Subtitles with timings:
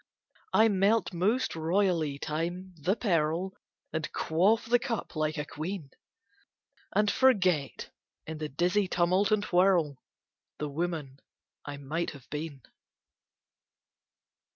[0.51, 3.53] I melt most royally time, the pearl,
[3.93, 5.91] And quaff the cup like a queen,
[6.95, 7.91] And forget
[8.25, 10.01] in the dizzy tumult and whirl,
[10.57, 11.19] The woman
[11.65, 12.63] I might have been.